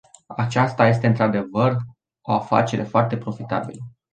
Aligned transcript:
Aceasta 0.35 0.87
este 0.87 1.07
într-adevăr 1.07 1.77
o 2.21 2.31
afacere 2.31 2.83
foarte 2.83 3.17
profitabilă. 3.17 3.81